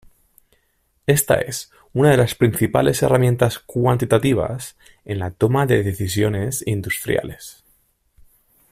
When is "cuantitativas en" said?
3.59-5.19